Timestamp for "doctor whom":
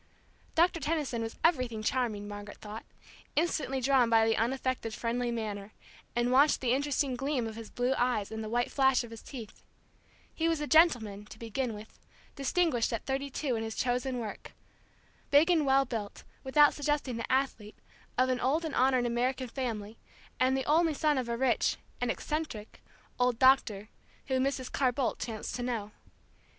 23.37-24.43